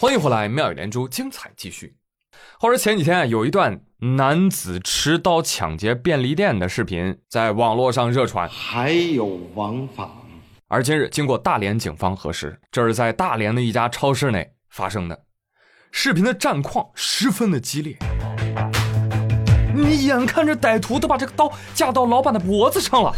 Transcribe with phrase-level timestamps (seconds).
[0.00, 1.94] 欢迎回来，妙语连珠，精彩继续。
[2.58, 10.10] 话说前几天啊，有一段男子持刀抢劫便利店的视频在网络上热传，还有王法。
[10.68, 15.20] 而今日，经过大连警方核实，这是在大连的一家超市内发生的。
[15.92, 17.94] 视频的战况十分的激烈，
[19.74, 23.12] 你眼看着歹徒都把这个刀架到老板的脖子上了。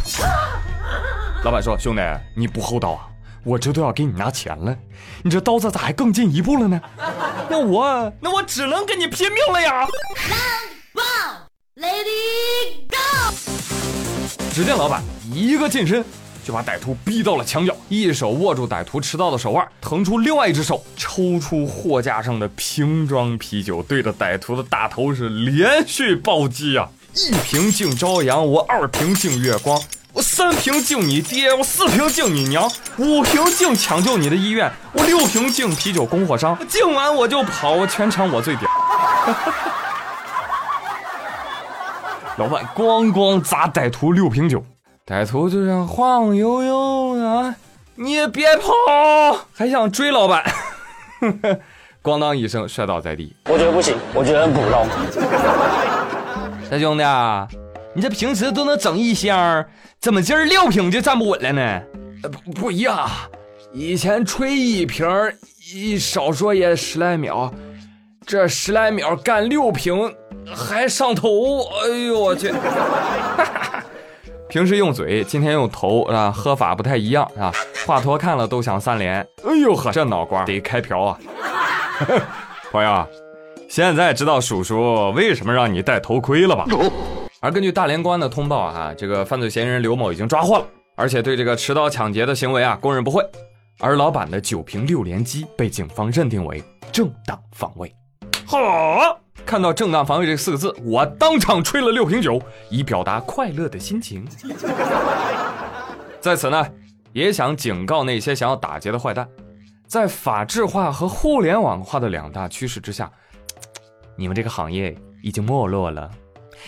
[1.44, 2.02] 老板说：“兄弟，
[2.36, 3.06] 你不厚道啊！”
[3.44, 4.76] 我这都要给你拿钱了，
[5.22, 6.80] 你这刀子咋还更进一步了呢？
[7.50, 9.86] 那我那我只能跟你拼命了呀
[11.76, 13.34] ！Lady Go！
[14.52, 16.04] 只见老板一个近身
[16.44, 26.88] 就把歹徒逼到了墙角，一手握住歹徒持刀的手腕，腾出另外一只手抽出货架上的瓶装啤酒，对着歹徒的大头是连续暴击啊！
[27.14, 29.80] 一瓶敬朝阳，我二瓶敬月光。
[30.14, 38.68] 我三瓶敬你爹，我四瓶敬你娘，五瓶敬抢救你的医院，我六瓶敬啤酒供货商，敬完我就跑，我全场我最屌。
[42.36, 44.62] 老板咣咣砸歹徒六瓶酒，
[45.06, 47.54] 歹徒就这样晃悠悠啊，
[47.94, 48.72] 你也别跑，
[49.54, 50.44] 还想追老板，
[52.02, 53.34] 咣当一声摔倒在地。
[53.46, 54.86] 我觉得不行，我觉得很普通。
[56.70, 57.04] 大兄弟，
[57.94, 59.64] 你这平时都能整一箱。
[60.00, 61.82] 怎么今儿六瓶就站不稳了呢？
[62.22, 63.08] 不不一样，
[63.72, 65.06] 以前吹一瓶
[65.74, 67.52] 一少说也十来秒，
[68.26, 70.14] 这十来秒干六瓶
[70.54, 71.60] 还上头。
[71.84, 72.52] 哎呦我去！
[74.48, 77.52] 平时用嘴，今天用头啊，喝法不太一样啊。
[77.86, 79.20] 华佗看了都想三连。
[79.44, 81.18] 哎呦呵，这脑瓜得开瓢啊！
[82.70, 83.06] 朋友，
[83.68, 86.66] 现在知道叔叔为什么让你戴头盔了吧？
[87.42, 93.20] 而根据大连公安的通报啊，这个犯罪嫌疑人刘某已经抓获了，而且对这个持刀抢劫的行为啊供认不讳。
[93.80, 97.92] 而老板的九瓶六连击被警方认定为正当防卫。
[98.46, 104.24] 好，看到“正当防卫”这四个字，我当场吹了六瓶酒，以表达快乐的心情。
[106.20, 106.64] 在此呢，
[107.12, 109.28] 也想警告那些想要打劫的坏蛋，
[109.88, 113.10] 在法制化和互联网化的两大趋势之下，
[114.14, 116.08] 你们这个行业已经没落了。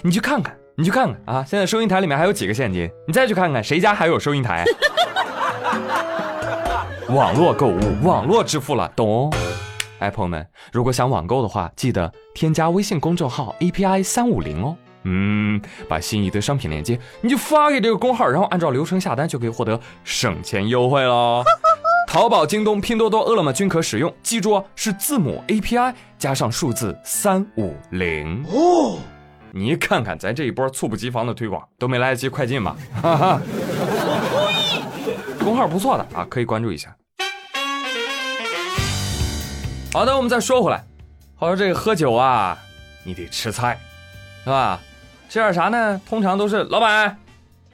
[0.02, 0.52] 你去看看。
[0.76, 1.44] 你去看看啊！
[1.46, 2.90] 现在收银台里面还有几个现金？
[3.06, 4.64] 你再去看看谁家还有收银台？
[7.10, 9.32] 网络购物，网络支付了，懂？
[10.00, 14.76] 哎，朋友们，如果想网购的话，记得添加微信公众号 API 三五零哦。
[15.04, 21.44] 嗯，把心仪的商品链接你就发给这个公号，然后按照流程下单，就可以获得省钱优惠喽。
[22.08, 28.98] 淘宝、京东、拼多多、饿了么均可使用，记住哦，是字母 API 加上数字三五零哦。
[29.56, 32.76] 你看看咱这一波猝不及防的推广，都没来得及快进吧？
[33.00, 33.40] 哈哈，
[35.38, 36.92] 公号不错的啊，可以关注一下。
[39.92, 40.84] 好的，我们再说回来，
[41.36, 42.58] 话说这个喝酒啊，
[43.04, 43.78] 你得吃菜，
[44.42, 44.80] 是吧？
[45.28, 46.00] 吃点啥呢？
[46.04, 47.16] 通常都是老板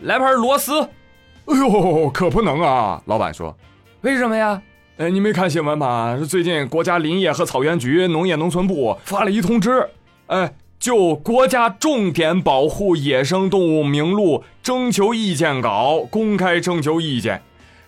[0.01, 0.83] 来盘螺丝。
[0.83, 3.01] 哎呦，可不能啊！
[3.07, 3.57] 老板说，
[4.03, 4.61] 为什么呀？
[4.99, 6.15] 哎，你没看新闻吗？
[6.29, 9.89] 最近国家林业和草原局、农业农村部发了一通知，
[10.27, 10.53] 哎。
[10.81, 17.43] 就国家重点保护野生动物名录征求意见稿公开征求意见，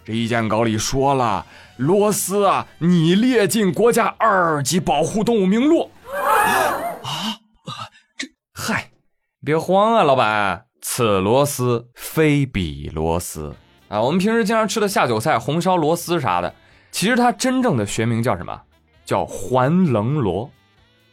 [0.04, 1.46] 这意见稿里说了，
[1.78, 5.90] 螺丝啊，你列进国家二级保护动物名录。
[7.02, 7.40] 啊，
[8.18, 8.90] 这嗨，
[9.42, 13.54] 别慌啊，老板，此螺丝非彼螺丝
[13.88, 14.02] 啊。
[14.02, 16.54] 我们平时经常吃的下酒菜红烧螺丝啥的，
[16.90, 18.60] 其实它真正的学名叫什么？
[19.06, 20.50] 叫环棱螺。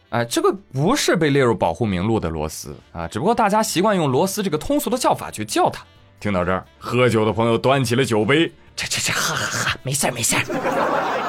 [0.09, 5.86] 哎，这个不是被列入保护名录的螺丝啊，只不过大家习惯用螺丝这个通俗的叫法去叫它。
[6.20, 10.44] 听到这儿，喝酒的朋友端起了酒杯，这这这，哈哈哈，没事儿没事儿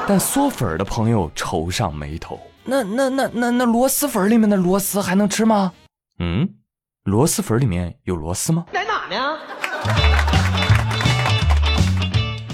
[0.07, 5.71] 但嗦粉的朋友愁上眉头，那那那那那螺蛳粉里面的螺丝还能吃吗？
[6.17, 6.49] 嗯，
[7.03, 8.65] 螺蛳粉里面有螺丝吗？
[8.73, 9.37] 在哪呢？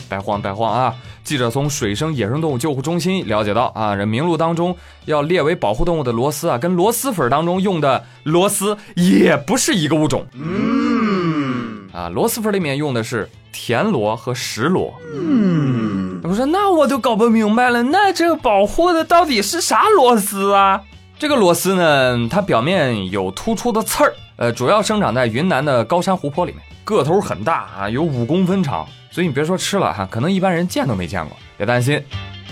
[0.09, 0.95] 白晃白晃啊！
[1.27, 4.73] 记者从水生野生动物救护中心了解到，啊，这名录当中
[5.03, 10.25] 要列为保护动物的螺丝啊，跟螺蛳粉当中用的螺丝也不是一个物种。
[10.34, 14.93] 嗯，啊，螺蛳粉里面用的是田螺和石螺。
[15.13, 20.81] 嗯，我说那我就搞不明白了，那这个保护的到底是啥螺丝啊？
[21.19, 28.87] 这个螺丝呢，它表面有突出的刺儿，呃，主要生长在云南的高山湖泊里面，个头很大啊，有五公分长。
[29.17, 31.35] 所以你别说吃了哈，可能一般人见都没见过。
[31.58, 31.99] 别担心，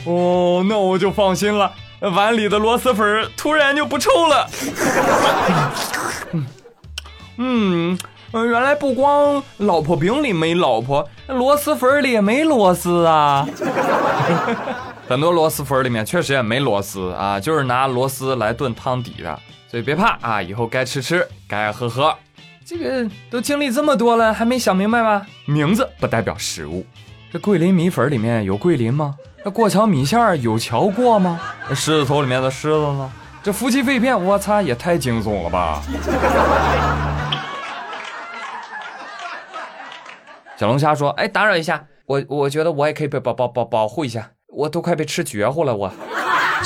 [0.03, 1.71] 哦，那我就放心了。
[1.99, 4.49] 碗里的螺蛳粉突然就不臭了。
[6.33, 7.95] 嗯，
[8.31, 13.47] 嗯，原来不光老婆饼里没老婆，螺蛳粉里也没螺丝啊。
[15.07, 19.39] 很多螺蛳粉里面确实也没螺丝啊，就是拿螺丝来炖汤底的。
[19.69, 22.11] 所以别怕啊，以后该吃吃，该喝喝。
[22.65, 25.23] 这个都经历这么多了，还没想明白吗？
[25.45, 26.83] 名字不代表食物。
[27.31, 29.13] 这桂林米粉里面有桂林吗？
[29.43, 31.39] 那过桥米线有桥过吗？
[31.69, 33.11] 那狮子头里面的狮子呢？
[33.43, 35.83] 这夫妻肺片，我擦，也太惊悚了吧！
[40.57, 45.93] 小龙虾说：“哎，打扰一下，我我觉得我也可以被保保保保护一下，我都快被吃绝乎了，我。”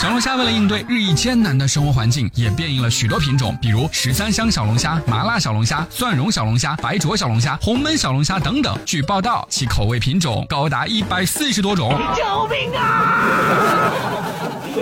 [0.02, 8.78] 小龙虾为了应对日益艰难的生活环境，也变异了许多品种，比如十三香小龙虾、麻辣小龙虾、蒜蓉小龙虾、白灼小龙虾、红焖小龙虾等等。
[8.86, 11.90] 据报道，其口味品种高达一百四十多种。
[12.16, 13.92] 救命啊！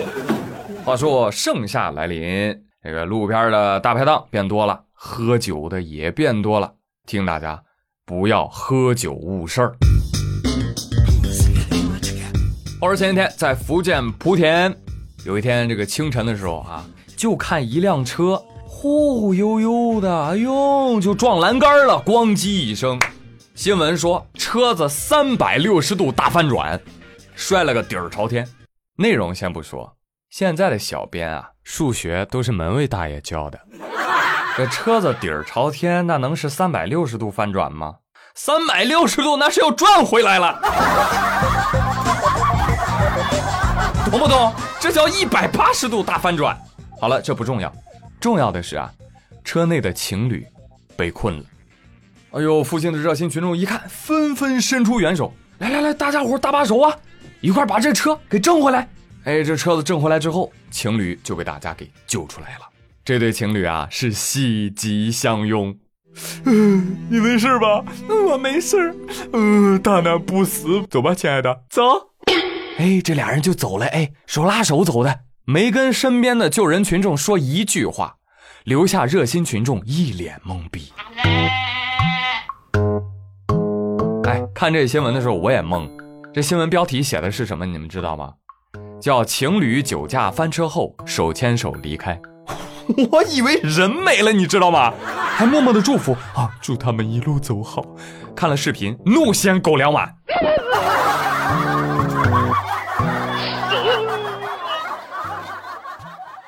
[0.86, 6.74] 话说盛夏来临，这个路边的大排档变多了，喝酒的也变多了，
[7.08, 7.60] 听大家。
[8.06, 9.76] 不要喝酒误事儿。
[12.80, 14.72] 话说前几天在福建莆田，
[15.28, 16.82] 有一天这个清晨的时候啊，
[17.14, 22.98] 就看一辆车忽忽悠悠的，哎呦，就撞栏杆了，咣叽一声。
[23.54, 26.80] 新闻说车子三百六十度大翻转，
[27.34, 28.48] 摔了个底儿朝天。
[28.96, 29.94] 内容先不说，
[30.30, 33.60] 现在的小编啊，数学都是门卫大爷教的。
[34.56, 37.96] 这车子底儿朝天，那能是三百六十度翻转吗？
[38.34, 40.58] 三百六十度那是要转回来了，
[44.10, 44.52] 懂不懂？
[44.80, 46.56] 这叫一百八十度大翻转。
[47.00, 47.72] 好了，这不重要，
[48.20, 48.92] 重要的是啊，
[49.44, 50.46] 车内的情侣
[50.96, 51.44] 被困了。
[52.32, 56.94] 哎呦，附近的热心群众一看，纷纷伸出援手，来来来，大家伙搭把手啊，
[57.40, 58.88] 一块把这车给挣回来。
[59.24, 62.68] 哎，这车子挣回来之后，情侣就被大家给救出来了。
[63.04, 65.74] 这对情侣啊是喜极相拥，
[66.44, 67.82] 嗯，你没事吧？
[68.28, 68.94] 我没事，
[69.32, 72.07] 嗯，大难不死，走吧，亲爱的，走。
[72.78, 78.14] 哎，这俩人就走了，哎，手拉手走的，没跟身边的救人群众说一句话，
[78.62, 80.92] 留下热心群众一脸懵逼。
[84.28, 85.90] 哎，看这新闻的时候我也懵，
[86.32, 87.66] 这新闻标题写的是什么？
[87.66, 88.32] 你们知道吗？
[89.00, 92.16] 叫情侣酒驾翻车后手牵手离开。
[93.10, 94.94] 我以为人没了，你知道吗？
[95.34, 97.84] 还默默的祝福啊，祝他们一路走好。
[98.36, 100.14] 看了视频，怒掀狗粮碗。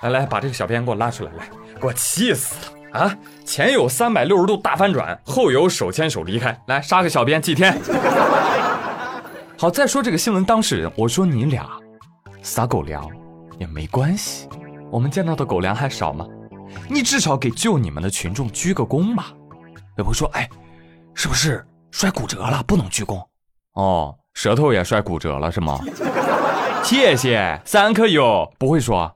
[0.03, 1.49] 来来，把这个小编给我拉出来，来，
[1.79, 2.55] 给我气死
[2.93, 3.17] 了啊！
[3.45, 6.59] 前有三百六十度大翻转，后有手牵手离开。
[6.67, 7.79] 来，杀个小编祭天。
[9.59, 11.69] 好，再说这个新闻当事人，我说你俩
[12.41, 13.07] 撒狗粮
[13.59, 14.49] 也没关系。
[14.91, 16.27] 我们见到的狗粮还少吗？
[16.89, 19.27] 你至少给救你们的群众鞠个躬吧。
[19.99, 20.49] 也不说，哎，
[21.15, 23.23] 是不是摔骨折了，不能鞠躬？
[23.75, 25.79] 哦，舌头也摔骨折了是吗？
[26.83, 28.51] 谢谢，Thank you。
[28.59, 29.15] 不会说，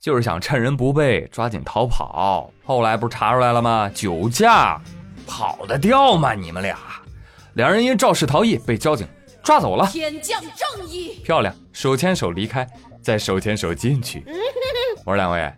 [0.00, 2.50] 就是想趁人不备抓紧逃跑。
[2.64, 3.90] 后来不是查出来了吗？
[3.94, 4.80] 酒驾，
[5.26, 6.32] 跑得掉吗？
[6.32, 6.78] 你们俩，
[7.52, 9.06] 两人因肇事逃逸被交警
[9.42, 9.86] 抓走了。
[9.88, 12.66] 天降正义，漂亮，手牵手离开。
[13.02, 14.22] 再手牵手进去。
[15.04, 15.52] 我说两位，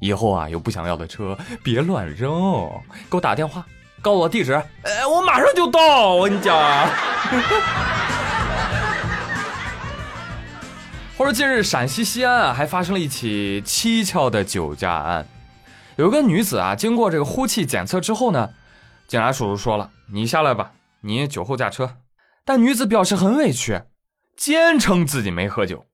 [0.00, 2.68] 以后啊有不想要的车别乱扔，
[3.10, 3.64] 给我打电话，
[4.02, 4.52] 告诉我地址，
[4.82, 6.14] 哎，我马上就到。
[6.14, 6.56] 我跟你讲。
[11.18, 15.26] 话说近日陕西西安啊还发生了一起蹊跷的酒驾案，
[15.96, 18.50] 有个女子啊经过这个呼气检测之后呢，
[19.08, 21.96] 警察叔叔说了，你下来吧，你酒后驾车。
[22.44, 23.82] 但女子表示很委屈，
[24.36, 25.86] 坚称自己没喝酒。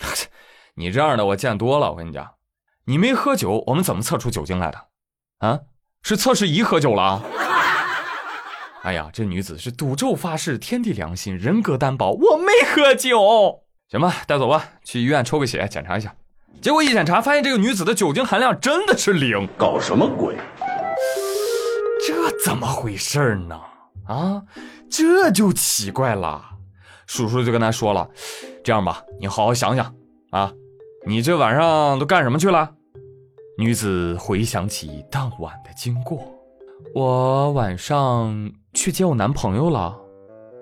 [0.76, 2.26] 你这样的我见多了，我跟你讲，
[2.86, 4.86] 你没喝酒，我们怎么测出酒精来的？
[5.40, 5.60] 啊，
[6.00, 7.22] 是测试仪喝酒了？
[8.84, 13.65] 哎呀，这女子是赌咒发誓，天地良心，人格担保，我没喝酒。
[13.88, 16.12] 行吧，带走吧，去医院抽个血检查一下。
[16.60, 20.36] 结果一检查，发现这个女子的酒精含量真的是零，搞什么鬼？
[22.04, 23.60] 这怎么回事呢？
[24.06, 24.42] 啊，
[24.90, 26.44] 这就奇怪了。
[27.06, 28.08] 叔叔就跟他说了，
[28.64, 29.94] 这样吧，你好好想想
[30.30, 30.52] 啊，
[31.06, 32.68] 你这晚上都干什么去了？
[33.56, 36.34] 女子回想起当晚的经过，
[36.92, 39.96] 我晚上去接我男朋友了。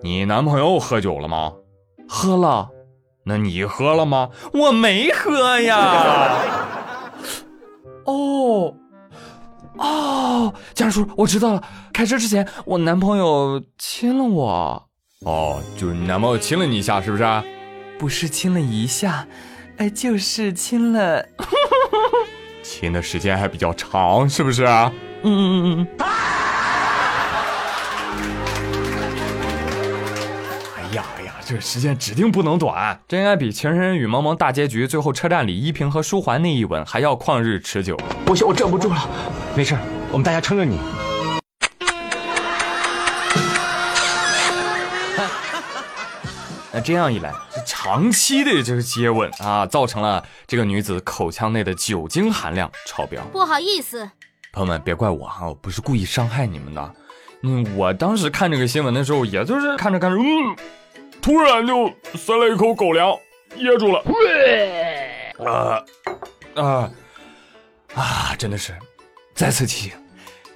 [0.02, 1.54] 你男朋友喝酒了吗？
[2.06, 2.68] 喝了。
[3.24, 4.28] 那你喝了吗？
[4.52, 6.36] 我没喝呀。
[8.04, 8.74] 哦，
[9.78, 11.62] 哦，家叔，我知道了。
[11.92, 14.88] 开车之前，我男朋友亲了我。
[15.20, 17.24] 哦，就是男朋友亲了你一下，是不是？
[17.98, 19.26] 不是亲了一下，
[19.78, 21.24] 哎，就是亲了，
[22.62, 24.66] 亲的时间还比较长，是不是？
[24.66, 26.13] 嗯嗯嗯嗯。
[31.46, 37.94] 这个时间指定不能短，这应该比《情深深雨蒙蒙》大结局最后车站里依萍和舒桓那一吻还要旷日持久。
[38.24, 39.06] 不行，我站不住了。
[39.54, 39.76] 没事，
[40.10, 40.78] 我们大家撑着你。
[46.72, 47.30] 那这样一来，
[47.66, 53.22] 长期的这个接吻啊，造成了这个女子口腔内的酒精含量超标。
[53.26, 54.10] 不好意思，
[54.50, 56.94] 朋友们别怪我哈，我不是故意伤害你们的。
[57.42, 60.56] 嗯，我当时看这个新闻的时候，也就是看着看着，嗯，
[61.24, 63.18] 突然就塞了一口狗粮，
[63.56, 64.02] 噎住了。
[65.42, 65.82] 啊
[66.54, 66.90] 啊
[67.94, 68.36] 啊！
[68.38, 68.74] 真的是，
[69.34, 69.92] 再次提醒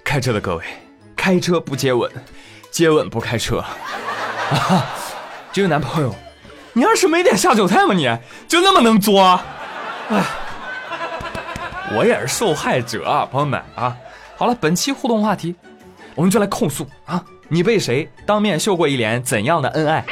[0.04, 0.64] 开车的各位，
[1.16, 2.12] 开车不接吻，
[2.70, 3.64] 接吻不开车。
[4.52, 4.94] 啊
[5.52, 6.14] 这位男朋友，
[6.74, 7.94] 你要是没点下酒菜吗？
[7.94, 8.06] 你
[8.46, 9.40] 就那么能作？
[10.10, 10.22] 哎，
[11.96, 13.96] 我也是受害者啊，朋友们啊！
[14.36, 15.56] 好了，本期互动话题，
[16.14, 17.24] 我们就来控诉啊！
[17.48, 20.04] 你被谁当面秀过一脸怎样的恩爱？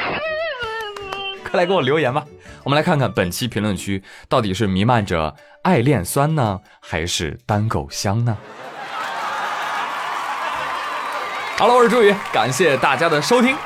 [1.57, 2.23] 快来给我留言吧！
[2.65, 8.37] 我们来看看本期评论区到底是弥漫着爱恋酸呢，还是单狗香呢？
[11.57, 13.57] 好了，我是朱宇，感谢大家的收听。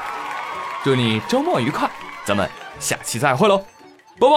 [0.85, 1.91] 祝你周末愉快，
[2.25, 3.59] 咱们下期再会喽，
[4.21, 4.37] 拜拜。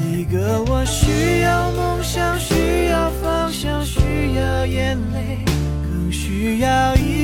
[0.00, 4.00] 一个我需要梦想，需要方向，需
[4.34, 5.44] 要眼泪，
[5.82, 7.19] 更需要一